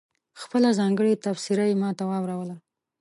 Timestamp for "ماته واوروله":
1.83-2.55